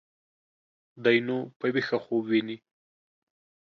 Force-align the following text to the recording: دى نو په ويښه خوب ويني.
دى 1.03 1.15
نو 1.27 1.37
په 1.59 1.65
ويښه 1.73 1.97
خوب 2.03 2.23
ويني. 2.29 2.57